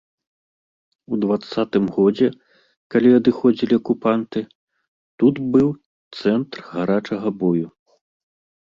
[1.15, 2.29] У дваццатым годзе,
[2.95, 4.39] калі адыходзілі акупанты,
[5.21, 5.69] тут быў
[6.17, 7.67] цэнтр гарачага бою.